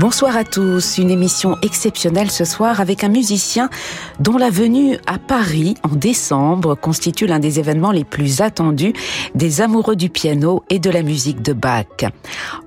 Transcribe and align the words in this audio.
Bonsoir 0.00 0.36
à 0.36 0.42
tous, 0.42 0.98
une 0.98 1.10
émission 1.10 1.56
exceptionnelle 1.62 2.28
ce 2.28 2.44
soir 2.44 2.80
avec 2.80 3.04
un 3.04 3.08
musicien 3.08 3.70
dont 4.18 4.36
la 4.36 4.50
venue 4.50 4.98
à 5.06 5.18
Paris 5.18 5.76
en 5.84 5.94
décembre 5.94 6.74
constitue 6.74 7.28
l'un 7.28 7.38
des 7.38 7.60
événements 7.60 7.92
les 7.92 8.02
plus 8.02 8.40
attendus 8.40 8.92
des 9.36 9.60
amoureux 9.60 9.94
du 9.94 10.10
piano 10.10 10.64
et 10.68 10.80
de 10.80 10.90
la 10.90 11.04
musique 11.04 11.42
de 11.42 11.52
Bach. 11.52 12.10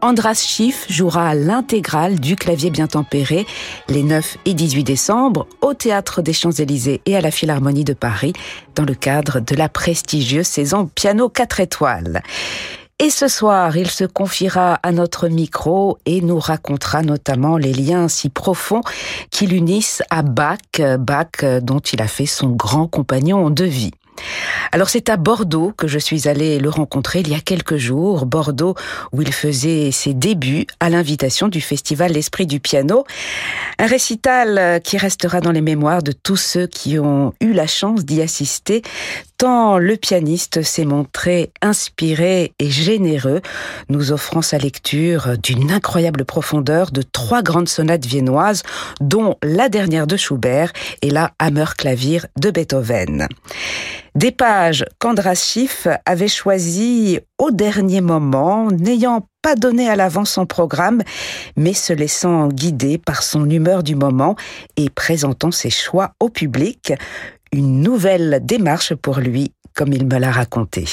Andras 0.01 0.41
Schiff 0.47 0.85
jouera 0.89 1.35
l'intégrale 1.35 2.17
du 2.17 2.37
clavier 2.37 2.69
bien 2.69 2.87
tempéré 2.87 3.45
les 3.89 4.03
9 4.03 4.37
et 4.45 4.53
18 4.53 4.85
décembre 4.85 5.47
au 5.61 5.73
Théâtre 5.73 6.21
des 6.21 6.33
Champs-Élysées 6.33 7.01
et 7.05 7.17
à 7.17 7.21
la 7.21 7.31
Philharmonie 7.31 7.83
de 7.83 7.93
Paris 7.93 8.31
dans 8.75 8.85
le 8.85 8.93
cadre 8.93 9.41
de 9.41 9.53
la 9.53 9.67
prestigieuse 9.67 10.47
saison 10.47 10.89
piano 10.95 11.27
4 11.27 11.59
étoiles. 11.59 12.23
Et 12.99 13.11
ce 13.11 13.27
soir, 13.27 13.77
il 13.77 13.91
se 13.91 14.05
confiera 14.05 14.79
à 14.81 14.91
notre 14.91 15.27
micro 15.27 15.99
et 16.07 16.21
nous 16.21 16.39
racontera 16.39 17.03
notamment 17.03 17.57
les 17.57 17.71
liens 17.71 18.07
si 18.07 18.29
profonds 18.29 18.81
qui 19.29 19.45
l'unissent 19.45 20.01
à 20.09 20.23
Bach, 20.23 20.81
Bach 20.99 21.61
dont 21.61 21.79
il 21.79 22.01
a 22.01 22.07
fait 22.07 22.25
son 22.25 22.49
grand 22.49 22.87
compagnon 22.87 23.51
de 23.51 23.65
vie. 23.65 23.91
Alors 24.71 24.89
c'est 24.89 25.09
à 25.09 25.17
Bordeaux 25.17 25.73
que 25.77 25.87
je 25.87 25.99
suis 25.99 26.27
allée 26.27 26.59
le 26.59 26.69
rencontrer 26.69 27.19
il 27.19 27.29
y 27.29 27.35
a 27.35 27.39
quelques 27.39 27.77
jours, 27.77 28.25
Bordeaux 28.25 28.75
où 29.11 29.21
il 29.21 29.31
faisait 29.31 29.91
ses 29.91 30.15
débuts 30.15 30.65
à 30.79 30.89
l'invitation 30.89 31.47
du 31.47 31.61
festival 31.61 32.13
L'Esprit 32.13 32.47
du 32.47 32.59
Piano, 32.59 33.05
un 33.77 33.85
récital 33.85 34.81
qui 34.83 34.97
restera 34.97 35.39
dans 35.39 35.51
les 35.51 35.61
mémoires 35.61 36.01
de 36.01 36.11
tous 36.11 36.37
ceux 36.37 36.67
qui 36.67 36.97
ont 36.97 37.33
eu 37.41 37.53
la 37.53 37.67
chance 37.67 38.05
d'y 38.05 38.21
assister, 38.21 38.81
le 39.43 39.95
pianiste 39.95 40.63
s'est 40.63 40.85
montré 40.85 41.51
inspiré 41.61 42.53
et 42.59 42.69
généreux, 42.69 43.41
nous 43.89 44.11
offrant 44.11 44.41
sa 44.41 44.57
lecture 44.57 45.37
d'une 45.37 45.71
incroyable 45.71 46.25
profondeur 46.25 46.91
de 46.91 47.03
trois 47.03 47.43
grandes 47.43 47.69
sonates 47.69 48.05
viennoises, 48.05 48.63
dont 48.99 49.35
la 49.43 49.69
dernière 49.69 50.07
de 50.07 50.17
Schubert 50.17 50.71
et 51.01 51.11
la 51.11 51.31
Hammerklavier 51.39 52.21
de 52.39 52.49
Beethoven. 52.49 53.27
Des 54.15 54.31
pages 54.31 54.85
qu'Andras 54.97 55.35
Schiff 55.35 55.87
avait 56.07 56.27
choisies 56.27 57.19
au 57.37 57.51
dernier 57.51 58.01
moment, 58.01 58.71
n'ayant 58.71 59.27
pas 59.43 59.55
donné 59.55 59.87
à 59.87 59.95
l'avance 59.95 60.31
son 60.31 60.47
programme, 60.47 61.03
mais 61.55 61.73
se 61.73 61.93
laissant 61.93 62.47
guider 62.47 62.97
par 62.97 63.21
son 63.21 63.47
humeur 63.47 63.83
du 63.83 63.95
moment 63.95 64.35
et 64.75 64.89
présentant 64.89 65.51
ses 65.51 65.69
choix 65.69 66.13
au 66.19 66.29
public 66.29 66.93
une 67.51 67.81
nouvelle 67.81 68.41
démarche 68.43 68.93
pour 68.95 69.19
lui, 69.19 69.51
comme 69.73 69.93
il 69.93 70.05
me 70.05 70.17
l'a 70.17 70.31
raconté. 70.31 70.85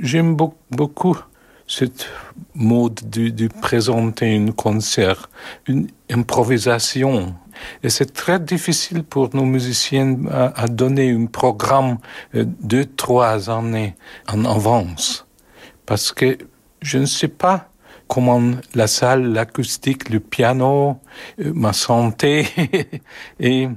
J'aime 0.00 0.36
beaucoup 0.70 1.18
cette 1.66 2.08
mode 2.54 3.00
de, 3.10 3.48
présenter 3.48 4.36
un 4.36 4.52
concert, 4.52 5.28
une 5.66 5.88
improvisation. 6.10 7.34
Et 7.82 7.90
c'est 7.90 8.12
très 8.12 8.38
difficile 8.38 9.02
pour 9.02 9.34
nos 9.34 9.44
musiciens 9.44 10.16
à, 10.30 10.68
donner 10.68 11.10
un 11.10 11.26
programme 11.26 11.98
euh, 12.34 12.44
de 12.60 12.82
trois 12.84 13.50
années 13.50 13.94
en 14.28 14.44
avance. 14.44 15.26
Parce 15.86 16.12
que 16.12 16.38
je 16.82 16.98
ne 16.98 17.06
sais 17.06 17.28
pas 17.28 17.70
comment 18.08 18.52
la 18.74 18.86
salle, 18.86 19.32
l'acoustique, 19.32 20.10
le 20.10 20.20
piano, 20.20 21.00
euh, 21.40 21.52
ma 21.54 21.72
santé 21.72 22.46
et 23.40 23.68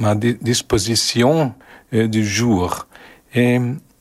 ma 0.00 0.14
disposition 0.14 1.54
euh, 1.94 2.08
du 2.08 2.26
jour. 2.26 2.86
Et 3.34 3.58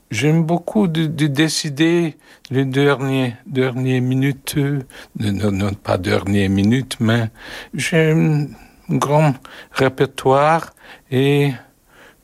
j'aime 0.10 0.44
beaucoup 0.44 0.88
de, 0.88 1.06
décider 1.28 2.18
les 2.50 2.66
dernières, 2.66 3.38
dernières 3.46 4.02
minutes, 4.02 4.56
euh, 4.58 4.81
non, 5.19 5.74
pas 5.74 5.97
dernières 5.97 6.50
minutes, 6.50 6.97
mais 7.00 7.30
j'ai 7.74 8.12
un 8.12 8.47
grand 8.90 9.34
répertoire 9.72 10.74
et 11.09 11.52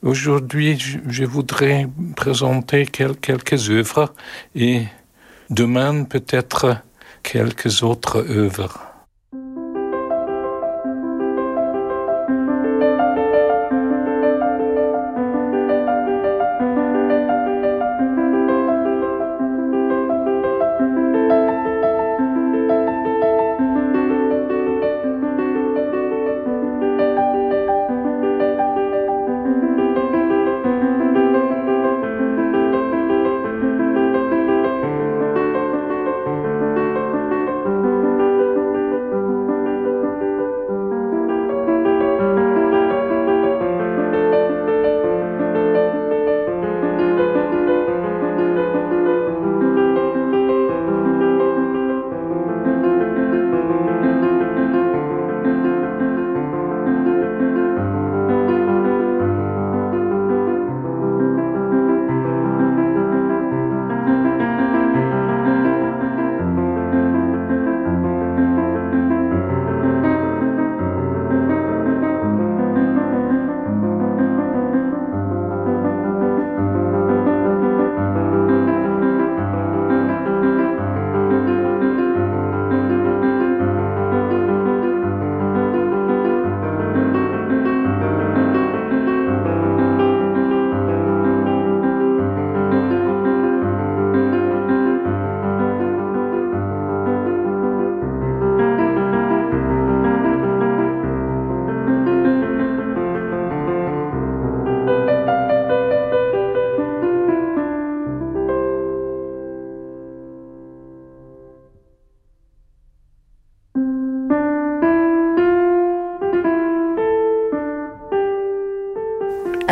aujourd'hui 0.02 0.78
je, 0.78 1.24
voudrais 1.24 1.88
présenter 2.14 2.86
quelques 2.86 3.70
œuvres 3.70 4.12
et 4.54 4.82
demain 5.50 6.04
peut-être 6.04 6.82
quelques 7.22 7.82
autres 7.82 8.24
œuvres. 8.30 8.87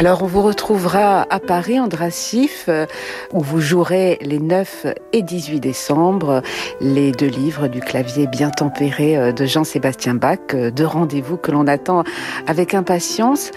Alors 0.07 0.23
on 0.23 0.27
vous 0.27 0.43
retrouvera 0.43 1.27
à 1.31 1.41
Paris, 1.41 1.81
Andrassif, 1.81 2.67
euh, 2.69 2.87
où 3.33 3.41
vous 3.41 3.61
jouerez 3.61 4.19
les 4.21 4.39
9 4.39 4.87
et 5.13 5.23
18 5.23 5.59
décembre 5.59 6.43
les 6.81 7.11
deux 7.11 7.27
livres 7.27 7.67
du 7.67 7.81
clavier 7.81 8.29
bien 8.29 8.51
tempéré 8.51 9.17
euh, 9.17 9.33
de 9.33 9.47
Jean-Sébastien 9.47 10.15
Bach, 10.15 10.39
euh, 10.55 10.71
deux 10.71 10.87
rendez-vous 10.87 11.37
que 11.37 11.51
l'on 11.51 11.67
attend 11.67 12.05
avec 12.47 12.73
impatience. 12.73 13.51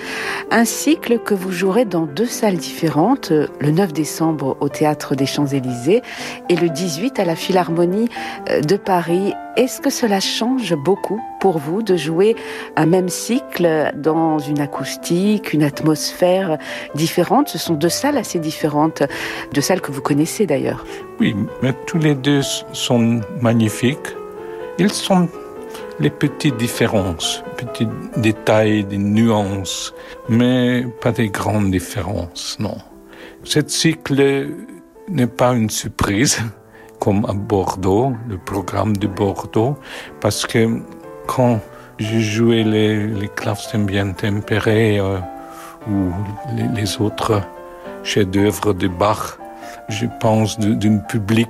Un 0.50 0.66
cycle 0.66 1.20
que 1.20 1.36
vous 1.36 1.52
jouerez 1.52 1.86
dans 1.86 2.08
deux 2.08 2.26
salles 2.26 2.58
différentes, 2.58 3.30
le 3.30 3.70
9 3.70 3.94
décembre 3.94 4.58
au 4.60 4.70
Théâtre 4.70 5.14
des 5.14 5.28
Champs-Élysées 5.28 6.02
et 6.50 6.56
le 6.56 6.70
18 6.70 7.20
à 7.20 7.26
la 7.26 7.36
Philharmonie 7.36 8.10
de 8.48 8.76
Paris. 8.76 9.36
Est-ce 9.56 9.82
que 9.82 9.92
cela 9.92 10.20
change 10.20 10.74
beaucoup? 10.74 11.22
Pour 11.40 11.58
vous 11.58 11.82
de 11.82 11.96
jouer 11.96 12.36
un 12.76 12.86
même 12.86 13.10
cycle 13.10 13.92
dans 13.96 14.40
une 14.40 14.60
acoustique, 14.60 15.54
une 15.54 15.64
atmosphère 15.64 16.58
différente 16.96 17.50
Ce 17.50 17.58
sont 17.58 17.76
deux 17.76 17.90
salles 17.90 18.18
assez 18.18 18.40
différentes, 18.40 19.04
deux 19.54 19.62
salles 19.62 19.82
que 19.82 19.92
vous 19.92 20.02
connaissez 20.02 20.46
d'ailleurs. 20.46 20.86
Oui, 21.20 21.36
mais 21.62 21.74
tous 21.86 22.00
les 22.00 22.16
deux 22.16 22.42
sont 22.74 23.22
magnifiques. 23.42 24.16
Ils 24.78 24.92
sont 24.92 25.28
les 26.00 26.10
petites 26.10 26.56
différences, 26.58 27.44
petits 27.58 27.88
détails, 28.18 28.86
des 28.86 28.98
nuances, 28.98 29.94
mais 30.30 30.86
pas 31.02 31.12
des 31.12 31.30
grandes 31.30 31.72
différences, 31.72 32.58
non. 32.60 32.78
Cette 33.44 33.70
cycle 33.70 34.48
n'est 35.10 35.28
pas 35.28 35.54
une 35.54 35.70
surprise, 35.70 36.40
comme 37.00 37.26
à 37.26 37.34
Bordeaux, 37.34 38.14
le 38.28 38.38
programme 38.38 38.96
de 38.96 39.08
Bordeaux, 39.08 39.76
parce 40.22 40.46
que 40.46 40.82
quand 41.30 41.62
je 42.00 42.20
jouais 42.20 42.64
les, 42.64 43.06
les 43.06 43.28
clavecins 43.28 43.86
bien 43.86 44.14
tempérés 44.14 45.00
euh, 45.00 45.20
ou 45.88 46.12
les, 46.76 47.00
autres 47.00 47.42
chefs-d'œuvre 48.04 48.74
de 48.74 48.88
Bach, 48.88 49.38
je 49.90 50.08
pense 50.20 50.58
d'un 50.58 50.98
public 50.98 51.50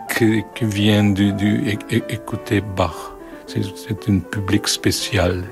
qui 0.56 0.66
vient 0.66 1.06
d'écouter 1.06 2.62
Bach. 2.62 3.00
C'est 3.48 4.10
un 4.10 4.20
public 4.20 4.68
spécial, 4.68 5.44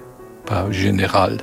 pas 0.46 0.70
général. 0.72 1.38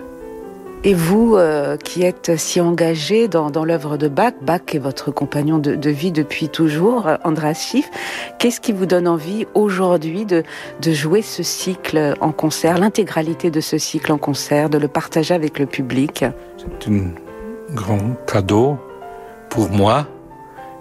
Et 0.87 0.93
vous, 0.93 1.35
euh, 1.37 1.79
qui 1.79 2.03
êtes 2.03 2.37
si 2.37 2.61
engagé 2.61 3.27
dans, 3.27 3.65
l'œuvre 3.65 3.97
de 3.97 4.07
Bach, 4.09 4.35
Bach 4.43 4.61
est 4.75 4.79
votre 4.79 5.11
compagnon 5.11 5.57
de, 5.59 5.91
vie 5.91 6.13
depuis 6.13 6.51
toujours, 6.51 7.07
euh, 7.07 7.17
Andras 7.25 7.55
Schiff, 7.55 7.91
qu'est-ce 8.39 8.61
qui 8.61 8.73
vous 8.73 8.85
donne 8.85 9.09
envie 9.09 9.47
aujourd'hui 9.55 10.27
de 10.27 10.45
jouer 10.83 11.23
ce 11.23 11.43
cycle 11.43 12.15
en 12.21 12.33
concert, 12.33 12.77
l'intégralité 12.77 13.51
de 13.51 13.63
ce 13.63 13.79
cycle 13.79 14.13
en 14.13 14.19
concert, 14.19 14.69
de 14.69 14.77
le 14.77 14.89
partager 14.89 15.33
avec 15.33 15.59
le 15.59 15.65
public? 15.65 16.27
C'est 16.59 16.91
un 16.91 17.13
grand 17.75 18.15
cadeau 18.27 18.77
pour 19.49 19.71
moi 19.71 20.07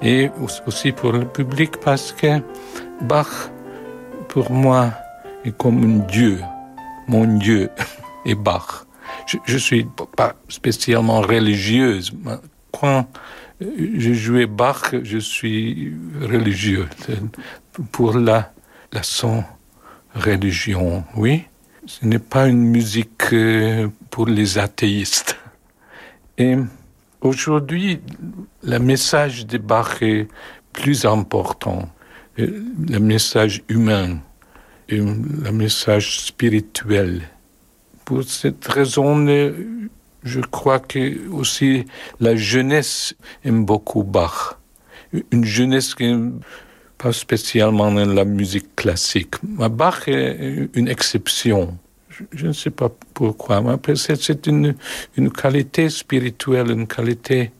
et 0.01 0.29
aussi 0.44 0.91
pour 0.91 1.13
le 1.13 1.23
public 1.23 1.77
parce 1.77 2.11
que 2.11 2.41
Bach, 3.00 3.51
pour 4.27 4.51
moi, 4.51 4.89
est 5.45 5.55
comme 5.55 5.81
un 5.81 6.11
Dieu. 6.11 6.41
Mon 7.07 7.38
Dieu 7.38 7.69
est 8.25 8.35
Bach 8.35 8.85
je, 9.25 9.37
je 9.45 9.57
suis 9.57 9.87
pas 10.15 10.35
spécialement 10.49 11.21
religieuse. 11.21 12.11
Quand 12.71 13.07
je 13.61 14.13
jouais 14.13 14.45
Bach, 14.45 14.95
je 15.03 15.17
suis 15.17 15.93
religieux. 16.21 16.87
Pour 17.91 18.17
la, 18.17 18.53
la 18.91 19.03
son 19.03 19.43
religion, 20.15 21.03
oui. 21.15 21.43
Ce 21.85 22.05
n'est 22.05 22.19
pas 22.19 22.47
une 22.47 22.63
musique 22.63 23.33
euh, 23.33 23.89
pour 24.09 24.27
les 24.27 24.57
athéistes. 24.57 25.37
Et 26.37 26.55
aujourd'hui, 27.19 27.99
le 28.63 28.77
message 28.79 29.45
de 29.45 29.57
Bach 29.57 30.01
est 30.01 30.27
plus 30.71 31.05
important. 31.05 31.89
Le 32.37 32.99
message 32.99 33.63
humain, 33.67 34.19
le 34.87 35.51
message 35.51 36.21
spirituel 36.21 37.21
pour 38.13 38.24
cette 38.25 38.68
raison, 38.68 39.25
je 40.24 40.39
crois 40.39 40.80
que 40.80 41.27
aussi 41.31 41.86
la 42.19 42.36
jeunesse 42.36 43.15
aime 43.44 43.65
beaucoup 43.65 44.04
Bach. 44.04 44.60
Une 45.31 45.44
jeunesse 45.44 45.95
qui 45.95 46.04
n'aime 46.04 46.39
pas 47.00 47.12
spécialement 47.12 47.89
la 47.92 48.24
musique 48.24 48.75
classique. 48.75 49.36
Bach 49.44 50.07
est 50.07 50.69
une 50.75 50.88
exception. 50.88 51.75
Je, 52.31 52.45
ne 52.45 52.54
sais 52.54 52.69
pas 52.69 52.89
pourquoi, 53.15 53.62
mais 53.62 53.95
c'est 53.95 54.45
une, 54.45 54.75
une 55.18 55.31
qualité 55.31 55.89
spirituelle, 55.89 56.69
une 56.69 56.86
qualité 56.86 57.51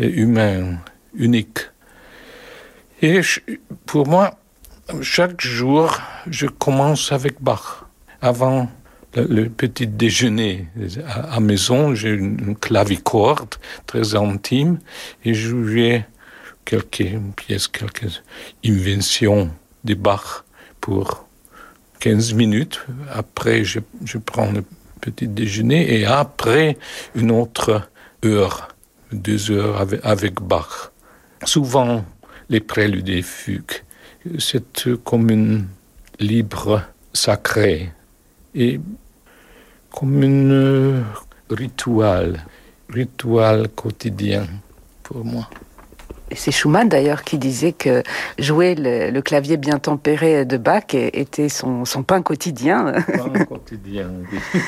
euh, 0.00 0.08
humaine, 0.08 0.78
unique. 1.16 1.58
Et 3.02 3.20
pour 3.84 4.06
moi, 4.06 4.38
chaque 5.02 5.40
jour, 5.40 6.00
je 6.30 6.46
commence 6.46 7.10
avec 7.10 7.42
Bach. 7.42 7.86
Avant 8.20 8.68
le 9.16 9.48
petit 9.48 9.86
déjeuner 9.86 10.66
à, 11.06 11.40
maison, 11.40 11.94
j'ai 11.94 12.10
une, 12.10 12.56
clavicorde 12.56 13.54
très 13.86 14.14
intime 14.14 14.78
et 15.24 15.34
je 15.34 15.48
jouais 15.48 16.06
quelques 16.64 17.18
pièces, 17.36 17.68
quelques 17.68 18.22
inventions 18.64 19.50
de 19.84 19.94
Bach 19.94 20.44
pour 20.80 21.26
15 22.00 22.34
minutes. 22.34 22.84
Après, 23.12 23.64
je, 23.64 23.80
prends 24.24 24.52
le 24.52 24.64
petit 25.00 25.28
déjeuner 25.28 26.00
et 26.00 26.04
après 26.04 26.76
une 27.14 27.30
autre 27.30 27.88
heure, 28.24 28.68
deux 29.12 29.50
heures 29.50 29.80
avec, 29.80 30.00
avec 30.04 30.34
Bach. 30.40 30.92
Souvent, 31.44 32.04
les 32.50 32.60
préludes 32.60 33.08
et 33.08 33.22
fugues, 33.22 33.82
c'est 34.38 35.02
comme 35.02 35.30
une 35.30 35.66
libre 36.20 36.82
sacrée 37.12 37.92
et 38.54 38.80
comme 39.90 40.22
un 40.22 41.04
rituel, 41.50 42.44
rituel 42.88 43.68
quotidien 43.74 44.46
pour 45.02 45.24
moi. 45.24 45.48
C'est 46.34 46.50
Schumann 46.50 46.88
d'ailleurs 46.88 47.24
qui 47.24 47.38
disait 47.38 47.72
que 47.72 48.02
jouer 48.38 48.74
le, 48.74 49.10
le, 49.10 49.22
clavier 49.22 49.56
bien 49.56 49.78
tempéré 49.78 50.44
de 50.44 50.58
Bach 50.58 50.92
était 50.92 51.48
son, 51.48 51.86
son 51.86 52.02
pain 52.02 52.20
quotidien. 52.20 52.92
Pain 53.06 53.44
quotidien, 53.46 54.10
oui. 54.30 54.38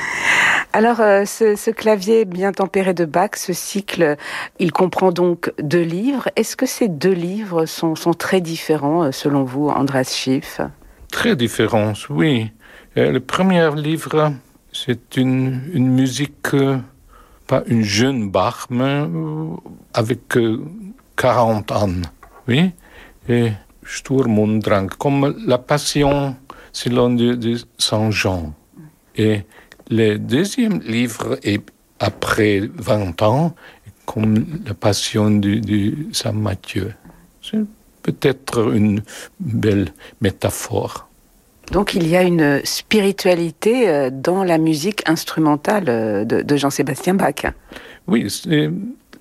Alors, 0.73 1.01
euh, 1.01 1.25
ce, 1.25 1.55
ce, 1.55 1.69
clavier 1.69 2.25
bien 2.25 2.53
tempéré 2.53 2.93
de 2.93 3.05
Bach, 3.05 3.31
ce 3.35 3.51
cycle, 3.51 4.15
il 4.57 4.71
comprend 4.71 5.11
donc 5.11 5.51
deux 5.61 5.81
livres. 5.81 6.29
Est-ce 6.35 6.55
que 6.55 6.65
ces 6.65 6.87
deux 6.87 7.11
livres 7.11 7.65
sont, 7.65 7.95
sont 7.95 8.13
très 8.13 8.39
différents, 8.39 9.03
euh, 9.03 9.11
selon 9.11 9.43
vous, 9.43 9.67
Andras 9.67 10.05
Schiff? 10.15 10.61
Très 11.11 11.35
différents, 11.35 11.93
oui. 12.09 12.51
Le 12.93 13.19
premier 13.19 13.69
livre, 13.73 14.33
c'est 14.73 15.15
une, 15.15 15.61
musique, 15.73 16.53
euh, 16.53 16.77
pas 17.47 17.63
une 17.67 17.83
jeune 17.83 18.29
Bach, 18.29 18.65
mais 18.69 18.83
euh, 18.83 19.55
avec 19.93 20.35
euh, 20.35 20.61
40 21.15 21.71
ans, 21.71 21.89
oui, 22.49 22.71
et 23.29 23.51
Sturm 23.85 24.37
und 24.37 24.59
Drang, 24.59 24.89
comme 24.97 25.33
la 25.47 25.57
passion 25.57 26.35
selon 26.73 27.11
de, 27.11 27.35
de 27.35 27.55
Saint 27.77 28.11
Jean. 28.11 28.53
Et 29.15 29.43
le 29.89 30.17
deuxième 30.17 30.81
livre 30.81 31.39
est 31.43 31.63
après 31.97 32.59
20 32.75 33.21
ans, 33.21 33.55
comme 34.05 34.59
la 34.65 34.73
passion 34.73 35.31
de, 35.31 35.59
de 35.59 35.95
Saint 36.11 36.33
Matthieu. 36.33 36.93
C'est 37.41 37.63
peut-être 38.03 38.73
une 38.73 39.01
belle 39.39 39.93
métaphore. 40.19 41.07
Donc 41.71 41.93
il 41.93 42.05
y 42.07 42.17
a 42.17 42.23
une 42.23 42.59
spiritualité 42.65 43.87
euh, 43.87 44.09
dans 44.11 44.43
la 44.43 44.57
musique 44.57 45.07
instrumentale 45.07 45.85
euh, 45.87 46.25
de, 46.25 46.57
Jean-Sébastien 46.57 47.13
Bach. 47.13 47.45
Oui, 48.07 48.27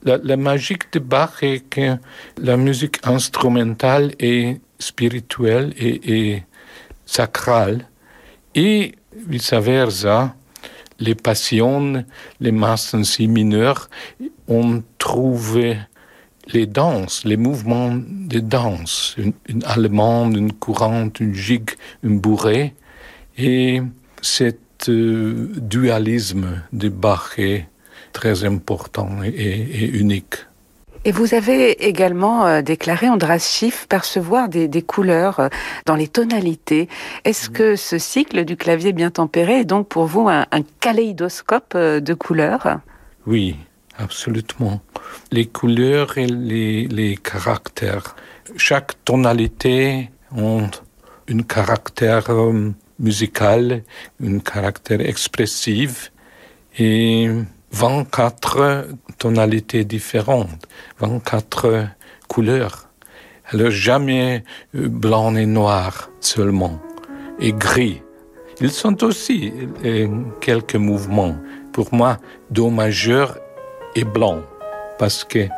la, 0.03 0.19
la 0.19 0.37
magie 0.37 0.77
de 0.91 0.99
Bach 0.99 1.43
est 1.43 1.61
que 1.71 1.97
la 2.39 2.57
musique 2.57 2.99
instrumentale 3.05 4.13
est 4.19 4.61
spirituelle 4.81 5.73
et, 5.79 6.33
et 6.33 6.43
sacrale 7.07 7.87
et 8.57 8.97
vice 9.29 9.53
versa. 9.53 10.35
Les 10.99 11.15
passions, 11.15 12.05
les 12.41 12.53
masses 12.53 12.95
en 12.95 13.05
si 13.05 13.29
mineurs 13.29 13.89
ont 14.49 14.83
trouvé 14.99 15.79
les 16.53 16.67
danses, 16.67 17.25
les 17.25 17.37
mouvements 17.37 17.97
de 17.97 18.41
danse, 18.41 19.15
une, 19.19 19.33
une 19.49 19.65
allemande, 19.65 20.37
une 20.37 20.53
courante, 20.53 21.21
une 21.21 21.35
gigue, 21.35 21.71
une 22.03 22.19
bourrée. 22.19 22.75
Et 23.39 23.83
cet 24.23 24.89
euh, 24.89 25.49
dualisme 25.57 26.63
de 26.73 26.89
Bach 26.89 27.39
est 27.39 27.67
très 28.13 28.45
important 28.45 29.23
et, 29.25 29.29
et, 29.29 29.89
unique. 29.89 30.35
Et 31.07 31.13
vous 31.13 31.33
avez 31.33 31.87
également 31.89 32.47
euh, 32.47 32.61
déclaré, 32.61 33.09
Andras 33.09 33.39
Schiff, 33.39 33.87
percevoir 33.89 34.51
des, 34.51 34.69
des 34.69 34.83
couleurs 34.83 35.41
euh, 35.41 35.49
dans 35.87 35.95
les 35.95 36.09
tonalités. 36.09 36.89
Est-ce 37.25 37.49
mmh. 37.49 37.53
que 37.53 37.77
ce 37.77 37.99
cycle 37.99 38.45
du 38.45 38.57
clavier 38.57 38.93
bien 38.93 39.11
tempéré 39.11 39.61
est 39.61 39.65
donc 39.65 39.89
pour 39.89 40.05
vous 40.05 40.29
un, 40.29 40.45
un 40.51 40.63
kaléidoscope 40.81 41.77
de 41.77 42.15
couleurs? 42.15 42.81
Oui, 43.27 43.57
absolument. 44.01 44.81
Les 45.31 45.47
couleurs 45.47 46.19
et 46.19 46.27
les, 46.27 47.17
caractères. 47.17 48.17
Chaque 48.57 49.05
tonalité 49.05 50.11
ont 50.35 50.69
un 51.29 51.43
caractère 51.43 52.31
euh, 52.31 52.73
musical, 52.99 53.83
un 54.23 54.39
caractère 54.39 55.01
expressif 55.01 56.13
et 56.79 57.29
24 57.73 58.89
tonalités 59.19 59.85
différentes, 59.85 60.67
24 60.99 61.87
couleurs. 62.29 62.89
Alors 63.53 63.71
jamais 63.71 64.45
euh, 64.75 64.89
blanc 64.89 65.35
et 65.37 65.47
noir 65.47 66.11
seulement, 66.21 66.81
et 67.39 67.53
gris. 67.53 68.03
Ils 68.61 68.71
sont 68.71 69.03
aussi 69.05 69.53
euh, 69.85 70.09
quelques 70.41 70.77
mouvements. 70.77 71.37
Pour 71.73 71.95
moi, 71.95 72.19
Do 72.51 72.69
majeur 72.69 73.39
est 73.95 74.05
blanc 74.05 74.41
parce 74.99 75.25
que 75.25 75.49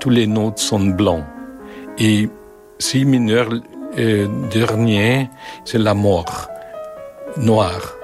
tous 0.00 0.10
les 0.10 0.26
notes 0.26 0.58
sont 0.58 0.80
blancs. 0.80 1.24
Et 1.98 2.28
si 2.78 3.04
mineur 3.04 3.48
euh, 3.98 4.26
dernier, 4.50 5.30
c'est 5.64 5.78
la 5.78 5.94
mort, 5.94 6.48
noir. 7.36 7.94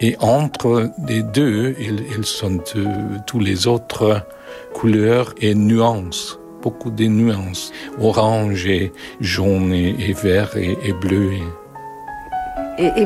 Et 0.00 0.16
entre 0.20 0.90
les 1.06 1.22
deux, 1.22 1.76
ils, 1.78 2.24
sont 2.24 2.58
euh, 2.76 3.18
tous 3.26 3.38
les 3.38 3.66
autres 3.66 4.26
couleurs 4.72 5.34
et 5.40 5.54
nuances, 5.54 6.38
beaucoup 6.62 6.90
de 6.90 7.04
nuances, 7.04 7.70
orange 8.00 8.66
et 8.66 8.92
jaune 9.20 9.72
et, 9.72 10.12
vert 10.12 10.56
et, 10.56 10.92
bleu. 10.92 11.32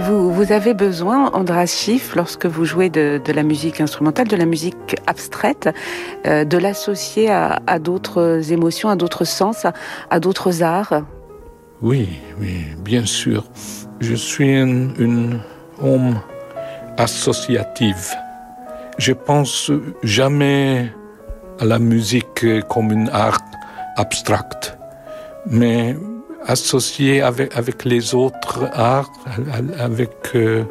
Vous, 0.01 0.33
vous 0.33 0.53
avez 0.53 0.75
besoin, 0.75 1.31
Andras 1.33 1.67
Schiff, 1.67 2.15
lorsque 2.15 2.47
vous 2.47 2.65
jouez 2.65 2.91
de, 2.91 3.21
la 3.33 3.43
musique 3.43 3.81
instrumentale, 3.81 4.29
de 4.29 4.37
la 4.37 4.47
musique 4.47 4.97
abstraite, 5.07 5.69
euh, 6.27 6.45
de 6.45 6.59
l'associer 6.59 7.31
à, 7.31 7.79
d'autres 7.79 8.53
émotions, 8.53 8.89
à 8.89 8.97
d'autres 8.97 9.25
sens, 9.25 9.67
à, 10.11 10.21
d'autres 10.21 10.63
arts? 10.63 11.03
Oui, 11.83 12.09
bien 12.79 13.05
sûr. 13.05 13.45
Je 14.01 14.15
suis 14.15 14.57
un, 14.57 14.91
un 15.01 15.41
homme 15.83 16.21
associative. 16.97 18.13
Je 18.99 19.13
pense 19.13 19.73
jamais 20.03 20.93
à 21.59 21.65
la 21.65 21.79
musique 21.79 22.47
comme 22.69 22.93
une 22.93 23.09
art 23.09 23.41
abstracte, 23.97 24.79
mais 25.47 25.97
associée 26.47 27.23
avec, 27.23 27.57
avec 27.57 27.85
les 27.85 28.15
autres 28.15 28.69
arts, 28.73 29.11
avec 29.79 30.11
euh, 30.35 30.65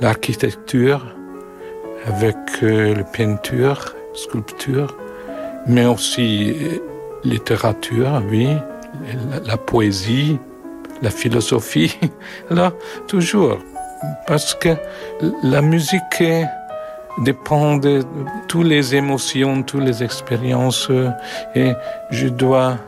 l'architecture, 0.00 1.04
avec 2.06 2.36
euh, 2.62 2.94
la 2.94 3.04
peinture, 3.04 3.94
sculpture, 4.14 4.96
mais 5.66 5.86
aussi 5.86 6.54
euh, 6.60 6.78
littérature, 7.24 8.22
oui, 8.30 8.48
la, 9.30 9.40
la 9.46 9.56
poésie, 9.56 10.38
la 11.02 11.10
philosophie, 11.10 11.98
là, 12.50 12.72
toujours 13.06 13.58
parce 14.26 14.54
que 14.54 14.70
la 15.44 15.62
musique 15.62 16.24
dépend 17.18 17.76
de 17.76 18.02
toutes 18.48 18.66
les 18.66 18.94
émotions, 18.96 19.62
toutes 19.62 19.84
les 19.84 20.02
expériences 20.02 20.90
et 21.54 21.72
je 22.10 22.26
dois 22.26 22.78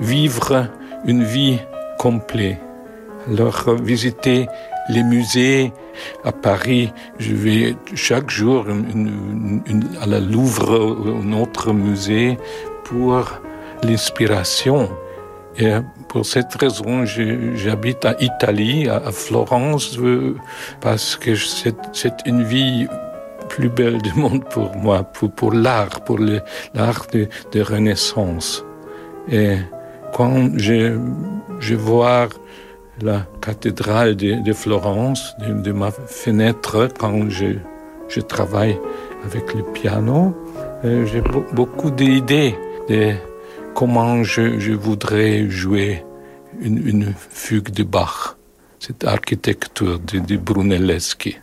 vivre 0.00 0.66
une 1.04 1.24
vie 1.24 1.58
complète. 1.98 2.58
Alors 3.28 3.74
visiter 3.74 4.48
les 4.88 5.02
musées 5.02 5.72
à 6.24 6.32
Paris, 6.32 6.92
je 7.18 7.34
vais 7.34 7.76
chaque 7.94 8.30
jour 8.30 8.66
à 10.00 10.06
la 10.06 10.20
Louvre 10.20 10.78
ou 10.78 11.18
un 11.22 11.32
autre 11.32 11.72
musée 11.72 12.38
pour 12.84 13.40
l'inspiration. 13.82 14.88
Et 15.58 15.72
pour 16.08 16.24
cette 16.24 16.54
raison, 16.54 17.04
j'habite 17.04 18.04
à 18.04 18.14
Italie, 18.20 18.88
à 18.88 19.10
Florence, 19.10 19.98
parce 20.80 21.16
que 21.16 21.34
c'est 21.34 22.14
une 22.26 22.44
vie 22.44 22.86
plus 23.48 23.68
belle 23.68 24.00
du 24.00 24.12
monde 24.14 24.44
pour 24.48 24.76
moi, 24.76 25.02
pour, 25.02 25.52
l'art, 25.52 26.00
pour 26.04 26.18
l'art 26.18 27.06
de, 27.12 27.60
Renaissance. 27.60 28.64
Quand 30.18 30.58
je, 30.58 30.98
je 31.60 31.76
vois 31.76 32.28
la 33.00 33.24
cathédrale 33.40 34.16
de, 34.16 34.52
Florence 34.52 35.36
de, 35.38 35.52
de, 35.62 35.70
ma 35.70 35.92
fenêtre, 35.92 36.88
quand 36.98 37.30
je, 37.30 37.58
je 38.08 38.20
travaille 38.20 38.76
avec 39.24 39.54
le 39.54 39.62
piano, 39.62 40.36
euh, 40.84 41.06
j'ai 41.06 41.22
beaucoup 41.52 41.92
d'idées 41.92 42.56
de 42.88 43.12
comment 43.76 44.24
je, 44.24 44.58
je 44.58 44.72
voudrais 44.72 45.48
jouer 45.48 46.04
une, 46.60 46.78
une, 46.84 47.14
fugue 47.16 47.70
de 47.70 47.84
Bach, 47.84 48.36
cette 48.80 49.04
architecture 49.04 50.00
de, 50.00 50.18
de 50.18 50.36
Brunelleschi. 50.36 51.36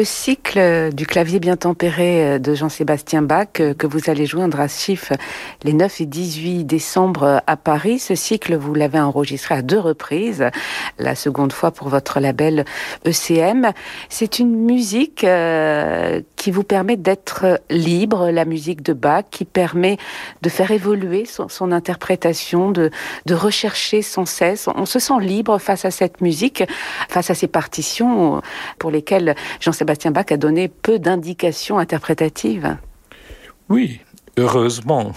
Le 0.00 0.06
cycle 0.06 0.94
du 0.94 1.04
clavier 1.04 1.40
bien 1.40 1.58
tempéré 1.58 2.38
de 2.38 2.54
Jean-Sébastien 2.54 3.20
Bach 3.20 3.48
que 3.52 3.86
vous 3.86 4.08
allez 4.08 4.24
jouer 4.24 4.42
à 4.50 4.66
Schiff 4.66 5.12
les 5.62 5.74
9 5.74 6.00
et 6.00 6.06
18 6.06 6.64
décembre 6.64 7.42
à 7.46 7.56
Paris, 7.58 7.98
ce 7.98 8.14
cycle 8.14 8.56
vous 8.56 8.72
l'avez 8.72 8.98
enregistré 8.98 9.56
à 9.56 9.60
deux 9.60 9.78
reprises, 9.78 10.46
la 10.98 11.14
seconde 11.14 11.52
fois 11.52 11.70
pour 11.70 11.90
votre 11.90 12.18
label 12.18 12.64
ECM. 13.04 13.72
C'est 14.08 14.38
une 14.38 14.56
musique 14.56 15.22
euh, 15.22 16.22
qui 16.36 16.50
vous 16.50 16.64
permet 16.64 16.96
d'être 16.96 17.60
libre, 17.68 18.30
la 18.30 18.46
musique 18.46 18.80
de 18.80 18.94
Bach, 18.94 19.24
qui 19.30 19.44
permet 19.44 19.98
de 20.40 20.48
faire 20.48 20.70
évoluer 20.70 21.26
son, 21.26 21.72
interprétation, 21.72 22.70
de, 22.70 22.90
de 23.26 23.34
rechercher 23.34 24.00
sans 24.00 24.24
cesse. 24.24 24.66
On 24.74 24.86
se 24.86 24.98
sent 24.98 25.20
libre 25.20 25.58
face 25.58 25.84
à 25.84 25.90
cette 25.90 26.22
musique, 26.22 26.64
face 27.10 27.28
à 27.28 27.34
ces 27.34 27.48
partitions 27.48 28.40
pour 28.78 28.90
lesquelles 28.90 29.34
Jean-Sébastien 29.60 29.89
Bach 30.10 30.26
a 30.30 30.36
donné 30.36 30.68
peu 30.68 30.98
d'indications 30.98 31.78
interprétatives. 31.78 32.76
Oui, 33.68 34.00
heureusement. 34.36 35.12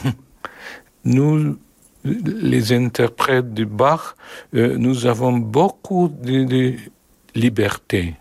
Nous, 1.05 1.57
les 2.05 2.73
interprètes 2.73 3.53
du 3.53 3.65
Bach, 3.65 4.15
euh, 4.55 4.77
nous 4.77 5.05
avons 5.05 5.33
beaucoup 5.33 6.07
de, 6.07 6.75
liberté, 7.35 8.15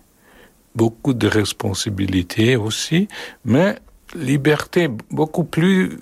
beaucoup 0.75 1.15
de 1.15 1.29
responsabilité 1.29 2.57
aussi, 2.57 3.09
mais 3.45 3.77
liberté 4.15 4.89
beaucoup 5.11 5.45
plus 5.45 5.99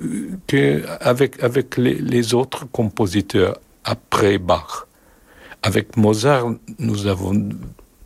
qu'avec 0.46 1.42
avec 1.42 1.76
les, 1.76 1.94
les 1.94 2.34
autres 2.34 2.66
compositeurs 2.70 3.58
après 3.84 4.38
Bach. 4.38 4.86
Avec 5.62 5.96
Mozart, 5.96 6.54
nous 6.78 7.06
avons 7.06 7.50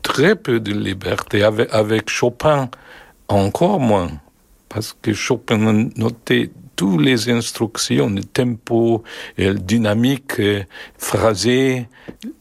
très 0.05 0.35
peu 0.35 0.59
de 0.59 0.71
liberté. 0.71 1.43
Avec, 1.43 1.67
avec 1.73 2.09
Chopin, 2.09 2.69
encore 3.27 3.79
moins. 3.79 4.11
Parce 4.69 4.95
que 5.01 5.13
Chopin 5.13 5.57
notait 5.97 6.51
toutes 6.75 7.01
les 7.01 7.29
instructions, 7.29 8.09
le 8.09 8.23
tempo, 8.23 9.03
le 9.37 9.53
dynamique, 9.53 10.41
phrasé, 10.97 11.87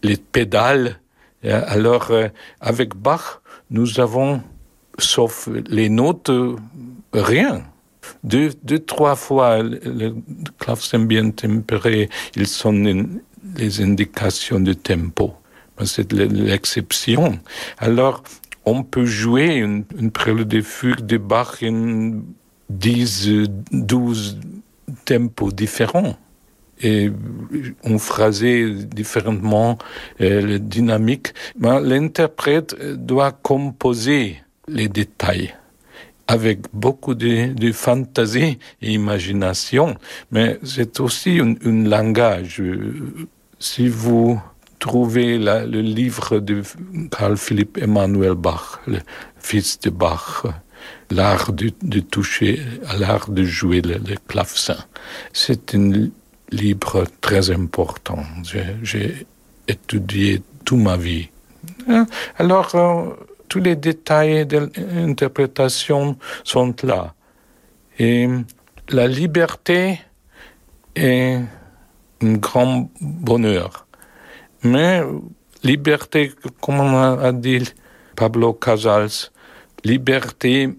les 0.03 0.17
pédales. 0.17 1.01
Alors, 1.43 2.11
euh, 2.11 2.29
avec 2.61 2.95
Bach, 2.95 3.41
nous 3.71 4.01
avons, 4.01 4.43
sauf 4.99 5.49
les 5.69 5.89
notes, 5.89 6.31
rien. 7.13 7.63
Deux, 8.23 8.51
deux 8.63 8.81
trois 8.81 9.17
fois, 9.17 9.63
le 9.63 10.15
clavecin 10.59 10.99
bien 10.99 11.31
tempéré, 11.31 12.11
ils 12.37 12.47
sont 12.47 13.07
les 13.57 13.81
indications 13.81 14.61
de 14.61 14.75
tempo 14.75 15.35
c'est 15.85 16.13
l'exception. 16.13 17.39
Alors, 17.79 18.23
on 18.65 18.83
peut 18.83 19.05
jouer 19.05 19.57
une, 19.57 19.85
une 19.99 20.11
prélude 20.11 20.49
de 20.49 20.63
fugue 20.63 21.05
de 21.05 21.19
Bach 21.19 21.63
en 21.63 22.23
10, 22.71 23.29
12 23.73 24.39
tempos 25.05 25.53
différents. 25.53 26.17
Et 26.83 27.11
on 27.85 27.99
phrasait 27.99 28.75
différemment 28.75 29.79
euh, 30.21 30.41
la 30.47 30.59
dynamique. 30.59 31.29
L'interprète 31.61 32.75
doit 32.97 33.33
composer 33.33 34.43
les 34.67 34.89
détails 34.89 35.55
avec 36.27 36.61
beaucoup 36.73 37.15
de, 37.15 37.53
de 37.53 37.73
fantaisie 37.73 38.59
et 38.81 38.93
imagination, 38.93 39.95
mais 40.31 40.59
c'est 40.65 40.99
aussi 41.01 41.39
un, 41.39 41.55
un 41.65 41.85
langage. 41.85 42.63
Si 43.59 43.89
vous 43.89 44.41
trouver 44.85 45.39
la, 45.39 45.65
le 45.65 45.81
livre 45.81 46.41
de 46.41 46.63
Carl 47.11 47.39
Philipp 47.39 47.79
Emanuel 47.79 48.35
Bach, 48.35 48.81
le 48.87 48.99
fils 49.39 49.81
de 49.81 49.89
Bach, 49.89 50.45
l'art 51.11 51.55
de, 51.55 51.73
de, 51.81 52.01
toucher, 52.01 52.61
l'art 52.99 53.31
de 53.31 53.45
jouer 53.45 53.81
le, 53.81 53.95
le 53.95 54.17
clavecin. 54.29 54.77
C'est 55.33 55.75
un 55.75 56.11
livre 56.51 57.07
très 57.23 57.51
important. 57.51 58.23
J'ai 58.83 59.27
étudié 59.67 60.43
toute 60.67 60.81
ma 60.81 60.99
vie. 60.99 61.31
Hein? 61.89 62.07
Alors, 62.37 62.75
euh, 62.75 63.09
tous 63.49 63.61
les 63.61 63.77
détails 63.77 64.45
de 64.45 64.71
l'interprétation 64.77 66.19
sont 66.45 66.75
là. 66.83 67.15
Et 67.99 68.29
la 68.91 69.07
liberté 69.07 69.99
est 70.95 71.41
un 72.23 72.35
grand 72.35 72.91
bonheur. 73.01 73.84
Mais 74.65 75.03
liberté, 75.63 76.33
comme 76.61 76.81
a 76.81 77.33
dit 77.33 77.65
Pablo 78.17 78.55
Casals, 78.55 79.31
liberté, 79.85 80.71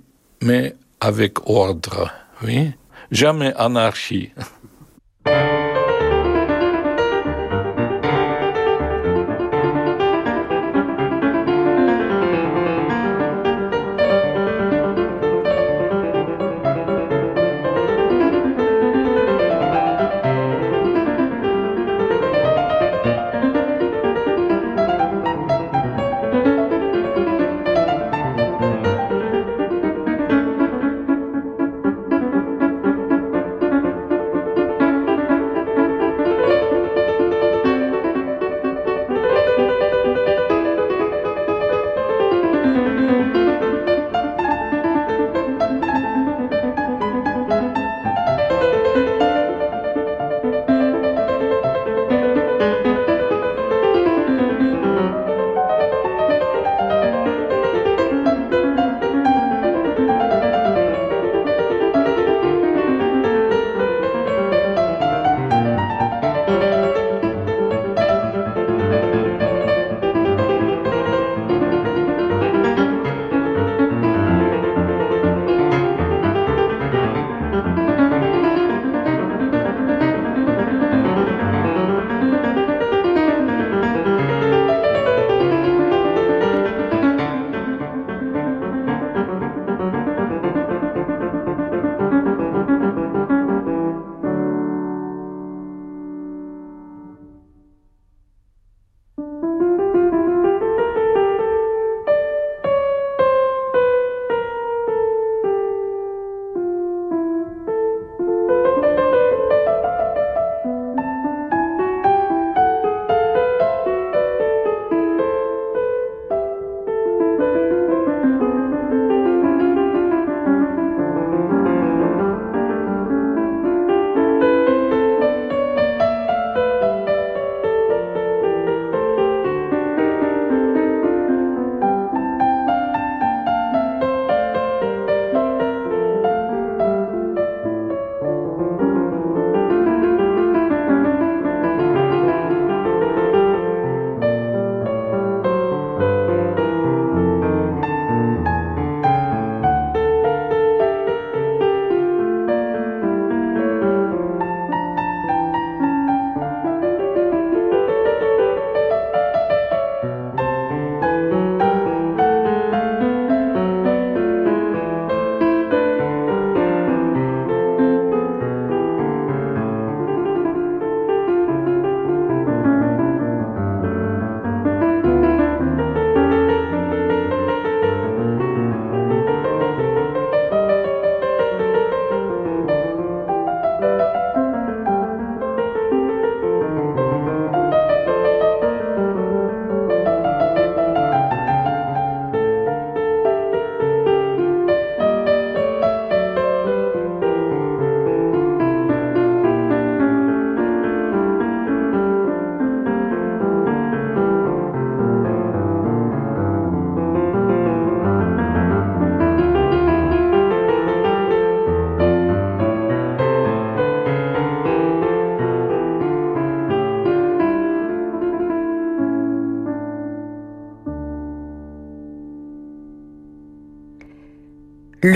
mais 0.41 0.75
avec 0.99 1.47
ordre, 1.47 2.11
oui? 2.43 2.71
Jamais 3.11 3.53
anarchie. 3.55 4.31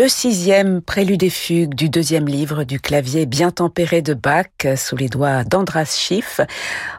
sixième 0.09 0.81
prélude 0.81 1.23
et 1.23 1.29
fugue 1.29 1.73
du 1.73 1.89
deuxième 1.89 2.27
livre 2.27 2.63
du 2.63 2.79
clavier 2.79 3.25
bien 3.25 3.51
tempéré 3.51 4.01
de 4.01 4.13
Bach 4.13 4.47
sous 4.75 4.95
les 4.95 5.07
doigts 5.07 5.43
d'Andras 5.43 5.95
Schiff. 5.97 6.41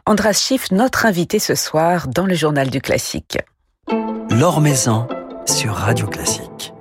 Andras 0.05 0.33
Schiff, 0.33 0.71
notre 0.71 1.05
invité 1.05 1.39
ce 1.39 1.55
soir 1.55 2.07
dans 2.07 2.25
le 2.25 2.33
journal 2.33 2.69
du 2.69 2.81
classique. 2.81 3.37
L'Or 4.29 4.61
Maison 4.61 5.07
sur 5.45 5.73
Radio 5.73 6.07
Classique. 6.07 6.73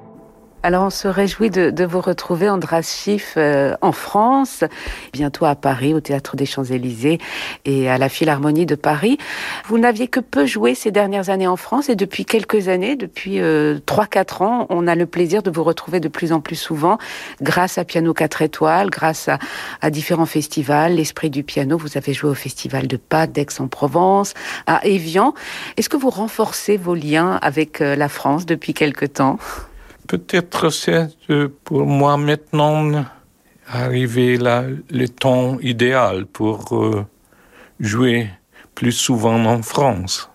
Alors 0.62 0.84
on 0.84 0.90
se 0.90 1.08
réjouit 1.08 1.48
de, 1.48 1.70
de 1.70 1.84
vous 1.86 2.02
retrouver, 2.02 2.50
Andras 2.50 2.82
Schiff, 2.82 3.34
euh, 3.38 3.74
en 3.80 3.92
France, 3.92 4.62
bientôt 5.10 5.46
à 5.46 5.54
Paris, 5.54 5.94
au 5.94 6.00
Théâtre 6.00 6.36
des 6.36 6.44
Champs-Élysées 6.44 7.18
et 7.64 7.88
à 7.88 7.96
la 7.96 8.10
Philharmonie 8.10 8.66
de 8.66 8.74
Paris. 8.74 9.16
Vous 9.68 9.78
n'aviez 9.78 10.06
que 10.06 10.20
peu 10.20 10.44
joué 10.44 10.74
ces 10.74 10.90
dernières 10.90 11.30
années 11.30 11.46
en 11.46 11.56
France 11.56 11.88
et 11.88 11.96
depuis 11.96 12.26
quelques 12.26 12.68
années, 12.68 12.94
depuis 12.94 13.40
euh, 13.40 13.78
trois 13.86 14.04
3-4 14.04 14.44
ans, 14.44 14.66
on 14.68 14.86
a 14.86 14.94
le 14.94 15.06
plaisir 15.06 15.42
de 15.42 15.50
vous 15.50 15.64
retrouver 15.64 15.98
de 15.98 16.08
plus 16.08 16.30
en 16.32 16.40
plus 16.40 16.56
souvent 16.56 16.98
grâce 17.40 17.78
à 17.78 17.84
Piano 17.86 18.12
4 18.12 18.42
étoiles, 18.42 18.90
grâce 18.90 19.28
à, 19.28 19.38
à 19.80 19.88
différents 19.88 20.26
festivals, 20.26 20.94
l'Esprit 20.94 21.30
du 21.30 21.42
piano. 21.42 21.78
Vous 21.78 21.96
avez 21.96 22.12
joué 22.12 22.28
au 22.28 22.34
Festival 22.34 22.86
de 22.86 22.98
Pâques 22.98 23.32
d'Aix-en-Provence, 23.32 24.34
à 24.66 24.84
Évian. 24.86 25.32
Est-ce 25.78 25.88
que 25.88 25.96
vous 25.96 26.10
renforcez 26.10 26.76
vos 26.76 26.94
liens 26.94 27.38
avec 27.40 27.80
euh, 27.80 27.96
la 27.96 28.10
France 28.10 28.44
depuis 28.44 28.74
quelque 28.74 29.06
temps? 29.06 29.38
Peut-être 30.10 30.70
c'est 30.70 31.08
pour 31.62 31.86
moi 31.86 32.16
maintenant 32.16 33.06
arrivé 33.68 34.38
là 34.38 34.64
le 34.90 35.08
temps 35.08 35.60
idéal 35.60 36.26
pour 36.26 36.76
euh, 36.76 37.06
jouer 37.78 38.28
plus 38.74 38.90
souvent 38.90 39.44
en 39.44 39.62
France, 39.62 40.28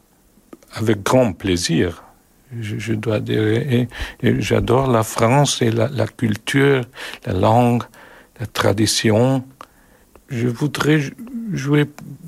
avec 0.71 1.03
grand 1.03 1.33
plaisir. 1.33 2.05
Je, 2.57 2.93
dois 2.93 3.19
dire, 3.19 3.85
j'adore 4.23 4.89
la 4.89 5.03
France 5.03 5.61
et 5.61 5.71
la, 5.71 5.89
la, 5.89 6.07
culture, 6.07 6.85
la 7.25 7.33
langue, 7.33 7.83
la 8.39 8.45
tradition. 8.45 9.43
Je 10.29 10.47
voudrais 10.47 11.01
jouer 11.51 11.83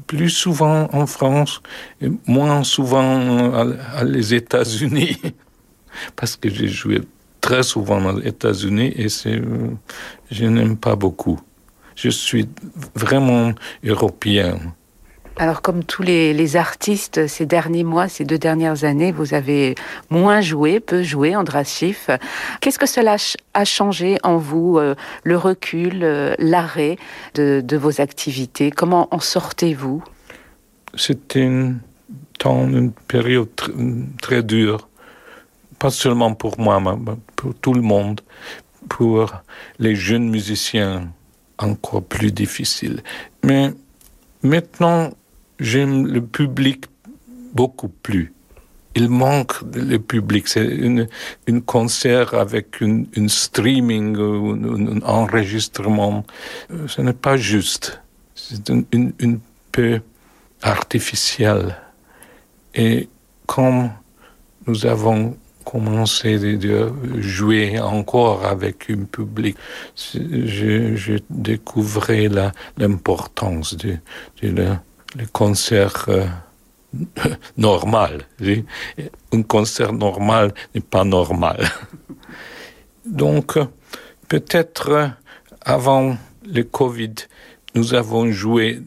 plus 0.06 0.32
souvent 0.32 0.90
en 0.92 1.08
France 1.08 1.62
et 2.02 2.10
moins 2.26 2.66
souvent 2.66 3.54
à, 3.54 3.68
à 4.00 4.04
les 4.04 4.34
États-Unis, 4.34 5.18
parce 6.18 6.36
que 6.36 6.50
j'ai 6.50 6.68
joué 6.68 7.00
très 7.48 7.64
souvent 7.64 8.04
aux 8.14 8.20
États-Unis 8.20 8.92
et 8.98 9.08
c'est, 9.08 9.42
je 10.30 10.46
n'aime 10.46 10.76
pas 10.76 10.98
beaucoup. 10.98 11.40
Je 11.96 12.10
suis 12.10 12.50
vraiment 12.94 13.54
européen. 13.86 14.60
Alors, 15.38 15.62
comme 15.62 15.86
tous 15.86 16.02
les, 16.02 16.34
les, 16.34 16.58
artistes, 16.58 17.26
ces 17.28 17.46
derniers 17.46 17.86
mois, 17.86 18.10
ces 18.10 18.26
deux 18.26 18.38
dernières 18.38 18.84
années, 18.84 19.14
vous 19.14 19.34
avez 19.34 19.76
moins 20.10 20.42
joué, 20.42 20.82
peu 20.82 21.04
joué, 21.04 21.38
Andras 21.38 21.64
Schiff. 21.64 22.10
Qu'est-ce 22.60 22.80
que 22.80 22.86
cela 22.86 23.16
a 23.54 23.64
changé 23.64 24.18
en 24.24 24.36
vous, 24.36 24.78
euh, 24.78 24.96
le 25.24 25.38
recul, 25.38 26.04
euh, 26.04 26.36
l'arrêt 26.40 26.98
de, 27.36 27.62
de, 27.64 27.78
vos 27.78 28.02
activités? 28.02 28.72
Comment 28.72 29.08
en 29.12 29.20
sortez-vous? 29.20 30.04
C'était 30.96 31.44
une, 31.44 31.80
une 32.44 32.92
période 33.08 33.56
très, 33.56 33.72
très 34.22 34.44
dure 34.44 34.90
pas 35.80 35.90
seulement 35.90 36.34
pour 36.34 36.60
moi, 36.60 36.80
mais 36.80 37.14
pour 37.36 37.54
tout 37.56 37.74
le 37.74 37.82
monde, 37.82 38.22
pour 38.90 39.32
les 39.80 39.96
jeunes 39.96 40.30
musiciens, 40.30 41.12
encore 41.58 42.04
plus 42.04 42.32
difficile. 42.32 43.02
Mais 43.44 43.74
maintenant, 44.44 45.12
j'aime 45.60 46.08
le 46.08 46.22
public 46.22 46.86
beaucoup 47.54 47.90
plus. 47.90 48.34
Il 48.96 49.10
manque 49.10 49.54
le 49.74 49.98
public. 49.98 50.48
C'est 50.48 50.66
une, 50.66 51.08
une 51.46 51.62
concert 51.62 52.34
avec 52.34 52.82
une, 52.82 53.08
une 53.16 53.30
streaming 53.30 54.18
un, 54.18 54.98
un 54.98 55.02
enregistrement. 55.02 56.26
Ce 56.88 57.02
n'est 57.02 57.14
pas 57.14 57.38
juste. 57.38 58.02
C'est 58.34 58.70
une, 58.70 59.14
une 59.20 59.40
peu 59.72 60.02
artificiel. 60.62 61.78
Et 62.74 63.08
comme 63.46 63.92
nous 64.66 64.86
avons 64.86 65.38
commencé 65.70 66.40
de 66.40 66.94
jouer 67.20 67.78
encore 67.78 68.46
avec 68.46 68.90
un 68.90 69.04
public, 69.04 69.58
je, 69.96 70.96
je 70.96 71.16
découvrais 71.30 72.30
l'importance 72.78 73.76
de, 73.76 73.98
le, 74.42 74.78
concert 75.34 76.06
euh, 76.08 76.26
normal. 77.58 78.24
Un 79.34 79.42
concert 79.44 79.92
normal 79.92 80.54
n'est 80.74 80.88
pas 80.96 81.04
normal. 81.04 81.70
Donc, 83.06 83.60
peut-être 84.30 85.12
avant 85.60 86.16
le 86.46 86.64
Covid, 86.64 87.16
nous 87.76 87.94
avons 87.94 88.32
joué 88.32 88.82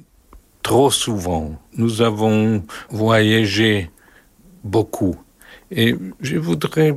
trop 0.63 0.91
souvent. 0.91 1.61
Nous 1.75 2.01
avons 2.01 2.65
voyagé 2.89 3.91
beaucoup. 4.65 5.17
Et 5.71 5.95
je 6.21 6.37
voudrais 6.37 6.97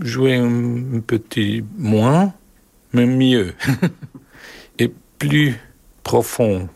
jouer 0.00 0.36
un 0.36 1.00
petit 1.06 1.62
moins, 1.76 2.32
mais 2.92 3.06
mieux, 3.06 3.54
et 4.78 4.90
plus 5.18 5.54
profond. 6.02 6.68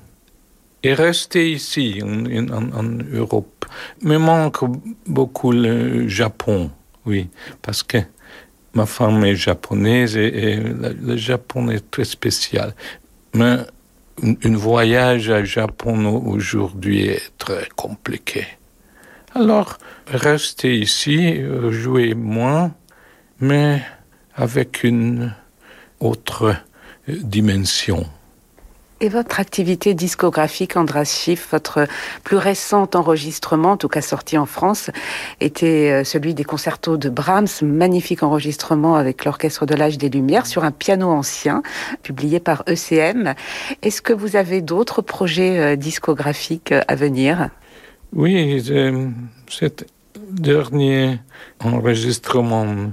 Et 0.83 0.95
rester 0.95 1.53
ici, 1.53 2.01
en, 2.03 2.83
Europe. 3.13 3.67
Me 4.03 4.17
manque 4.19 4.59
beaucoup 5.07 5.53
le 5.53 6.09
Japon, 6.09 6.71
oui, 7.07 7.29
parce 7.63 7.83
que 7.83 7.99
ma 8.75 8.87
femme 8.87 9.25
est 9.25 9.37
japonaise 9.37 10.17
et, 10.17 10.57
le, 10.57 11.17
Japon 11.17 11.71
est 11.71 11.91
très 11.91 12.05
spécial. 12.05 12.75
Mais 13.35 13.59
un, 14.23 14.35
un 14.45 14.57
voyage 14.57 15.31
à 15.31 15.45
Japon 15.45 16.23
aujourd'hui 16.27 17.07
est 17.07 17.33
très 17.39 17.69
compliqué. 17.77 18.47
Alors, 19.35 19.79
rester 20.09 20.77
ici, 20.77 21.37
euh, 21.39 21.71
jouer 21.71 22.15
moins, 22.15 22.73
mais 23.39 23.81
avec 24.35 24.83
une 24.83 25.35
autre 26.01 26.57
euh, 27.09 27.17
dimension. 27.23 28.07
Et 29.03 29.09
votre 29.09 29.39
activité 29.39 29.95
discographique, 29.95 30.77
Andras 30.77 31.05
Schiff, 31.05 31.49
votre 31.53 31.87
plus 32.25 32.37
récent 32.37 32.89
enregistrement, 32.93 33.73
en 33.73 33.77
tout 33.77 33.89
cas 33.89 34.03
sorti 34.03 34.37
en 34.37 34.47
France, 34.47 34.91
était 35.41 35.93
euh, 35.93 36.05
celui 36.05 36.35
des 36.35 36.45
concertos 36.45 36.97
de 36.97 37.09
Brahms, 37.09 37.47
magnifique 37.63 38.25
enregistrement 38.25 38.97
avec 38.97 39.25
l'Orchestre 39.25 39.65
de 39.65 39.77
l'âge 39.77 39.97
des 39.97 40.09
Lumières 40.09 40.47
sur 40.47 40.65
un 40.65 40.73
piano 40.73 41.09
ancien, 41.09 41.63
publié 42.03 42.41
par 42.41 42.65
ECM. 42.67 43.35
Est-ce 43.83 44.03
que 44.03 44.13
vous 44.13 44.35
avez 44.35 44.61
d'autres 44.61 45.03
projets 45.03 45.77
discographiques 45.77 46.75
à 46.89 46.95
venir? 46.97 47.49
Oui, 48.13 48.61
cet 49.49 49.87
dernier 50.31 51.21
enregistrement, 51.61 52.93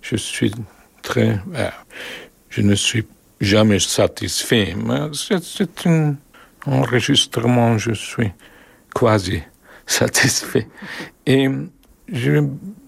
je 0.00 0.16
suis 0.16 0.52
très... 1.02 1.40
Je 2.48 2.62
ne 2.62 2.74
suis 2.76 3.04
jamais 3.40 3.80
satisfait, 3.80 4.74
mais 4.76 5.08
c'est 5.14 5.86
un 5.86 6.14
enregistrement, 6.66 7.76
je 7.76 7.92
suis 7.92 8.30
quasi 8.94 9.42
satisfait. 9.84 10.68
Et 11.26 11.48
j'ai 12.08 12.40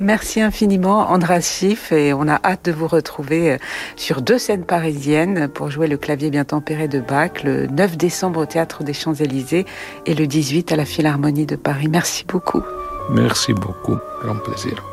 Merci 0.00 0.40
infiniment 0.40 1.10
Andras 1.10 1.40
Schiff 1.40 1.90
et 1.90 2.12
on 2.12 2.28
a 2.28 2.40
hâte 2.44 2.66
de 2.66 2.72
vous 2.72 2.86
retrouver 2.86 3.52
euh, 3.52 3.56
sur 3.96 4.22
deux 4.22 4.38
scènes 4.38 4.64
parisiennes 4.64 5.48
pour 5.48 5.72
jouer 5.72 5.88
le 5.88 5.96
clavier 5.96 6.30
bien 6.30 6.44
tempéré 6.44 6.86
de 6.86 7.00
Bach 7.00 7.42
le 7.42 7.66
9 7.66 7.96
décembre 7.96 8.42
au 8.42 8.46
Théâtre 8.46 8.84
des 8.84 8.92
Champs-Élysées 8.92 9.66
et 10.06 10.14
le 10.14 10.28
18 10.28 10.70
à 10.70 10.76
la 10.76 10.84
Philharmonie 10.84 11.46
de 11.46 11.56
Paris. 11.56 11.88
Merci 11.88 12.24
beaucoup. 12.28 12.62
Merci 13.10 13.52
beaucoup, 13.54 13.96
grand 14.22 14.36
plaisir. 14.36 14.84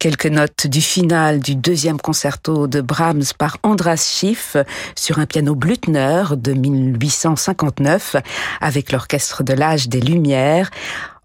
Quelques 0.00 0.24
notes 0.24 0.66
du 0.66 0.80
final 0.80 1.40
du 1.40 1.56
deuxième 1.56 2.00
concerto 2.00 2.66
de 2.66 2.80
Brahms 2.80 3.34
par 3.36 3.58
Andras 3.62 3.98
Schiff 3.98 4.56
sur 4.96 5.18
un 5.18 5.26
piano 5.26 5.54
Blüthner 5.54 6.24
de 6.38 6.54
1859 6.54 8.16
avec 8.62 8.92
l'orchestre 8.92 9.42
de 9.42 9.52
l'âge 9.52 9.90
des 9.90 10.00
Lumières. 10.00 10.70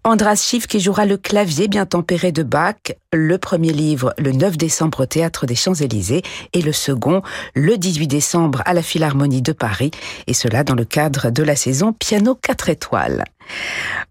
Andras 0.04 0.36
Schiff 0.36 0.66
qui 0.66 0.78
jouera 0.78 1.06
le 1.06 1.16
clavier 1.16 1.68
bien 1.68 1.86
tempéré 1.86 2.32
de 2.32 2.42
Bach, 2.42 2.92
le 3.14 3.38
premier 3.38 3.72
livre 3.72 4.12
le 4.18 4.32
9 4.32 4.58
décembre 4.58 5.04
au 5.04 5.06
Théâtre 5.06 5.46
des 5.46 5.54
Champs-Élysées 5.54 6.20
et 6.52 6.60
le 6.60 6.72
second 6.72 7.22
le 7.54 7.78
18 7.78 8.06
décembre 8.08 8.62
à 8.66 8.74
la 8.74 8.82
Philharmonie 8.82 9.40
de 9.40 9.52
Paris, 9.52 9.90
et 10.26 10.34
cela 10.34 10.64
dans 10.64 10.74
le 10.74 10.84
cadre 10.84 11.30
de 11.30 11.42
la 11.42 11.56
saison 11.56 11.94
Piano 11.94 12.34
4 12.34 12.68
étoiles. 12.68 13.24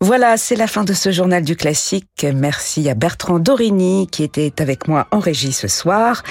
Voilà, 0.01 0.37
c'est 0.37 0.55
la 0.55 0.67
fin 0.67 0.83
de 0.83 0.93
ce 0.93 1.11
journal 1.11 1.43
du 1.43 1.55
classique. 1.55 2.25
Merci 2.33 2.89
à 2.89 2.95
Bertrand 2.95 3.39
Dorini 3.39 4.07
qui 4.11 4.23
était 4.23 4.61
avec 4.61 4.87
moi 4.87 5.07
en 5.11 5.19
régie 5.19 5.53
ce 5.53 5.67
soir. 5.67 6.23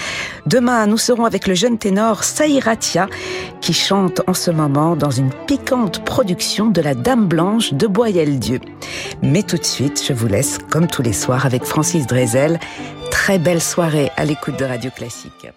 Demain, 0.47 0.87
nous 0.87 0.99
serons 0.99 1.25
avec 1.25 1.47
le 1.47 1.55
jeune 1.55 1.79
ténor 1.79 2.25
Saïratia 2.25 3.09
qui 3.61 3.73
chante 3.73 4.21
en 4.27 4.35
ce 4.35 4.51
moment 4.51 4.97
dans 4.97 5.11
une 5.11 5.31
piquante 5.47 6.05
production 6.05 6.67
de 6.67 6.81
la 6.81 6.95
Dame 6.95 7.27
Blanche 7.27 7.73
de 7.73 7.87
Boyel-Dieu. 7.87 8.61
Mais 9.23 9.43
tout 9.43 9.57
de 9.57 9.65
suite, 9.65 10.03
je 10.07 10.13
vous 10.13 10.29
laisse 10.29 10.59
comme 10.71 10.87
tous 10.87 11.03
les 11.03 11.13
soirs 11.13 11.47
avec 11.47 11.65
Francis 11.65 12.07
Drezel. 12.07 12.61
Très 13.11 13.39
belle 13.39 13.63
soirée 13.63 14.11
à 14.17 14.25
l'écoute 14.25 14.59
de 14.59 14.65
Radio 14.65 14.91
Classique. 14.91 15.49